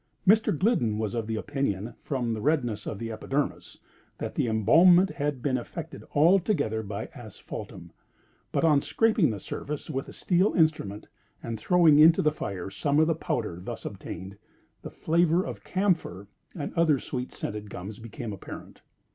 [0.27, 0.51] Mr.
[0.51, 3.77] Gliddon was of opinion, from the redness of the epidermis,
[4.17, 7.91] that the embalmment had been effected altogether by asphaltum;
[8.51, 11.07] but, on scraping the surface with a steel instrument,
[11.43, 14.39] and throwing into the fire some of the powder thus obtained,
[14.81, 16.25] the flavor of camphor
[16.55, 18.81] and other sweet scented gums became apparent.